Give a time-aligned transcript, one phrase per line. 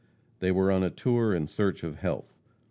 [0.39, 2.33] They were on a tour in search of health.